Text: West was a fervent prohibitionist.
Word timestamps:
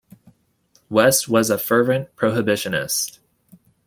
West 0.89 1.29
was 1.29 1.51
a 1.51 1.59
fervent 1.59 2.15
prohibitionist. 2.15 3.19